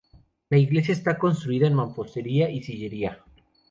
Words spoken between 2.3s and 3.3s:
y sillería.